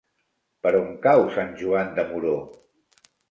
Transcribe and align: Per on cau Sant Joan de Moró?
Per 0.67 0.71
on 0.77 0.87
cau 1.03 1.27
Sant 1.37 1.53
Joan 1.61 1.93
de 1.99 2.07
Moró? 2.13 2.33